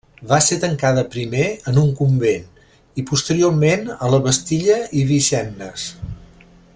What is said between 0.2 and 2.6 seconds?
Va ser tancada primer en un convent